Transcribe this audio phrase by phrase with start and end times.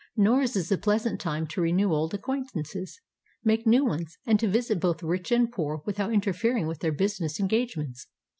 [0.17, 2.99] Noruz is a pleasant time to renew old acquaintances,
[3.43, 7.39] make new ones, and to visit both rich and poor without interfering with their business
[7.39, 8.07] engagements.